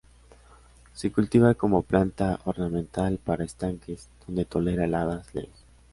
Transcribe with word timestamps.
Se 0.95 1.11
cultiva 1.11 1.53
como 1.53 1.83
planta 1.83 2.39
ornamental, 2.45 3.19
para 3.23 3.43
estanques, 3.43 4.09
donde 4.25 4.45
tolera 4.45 4.85
heladas 4.85 5.31
leves. 5.35 5.63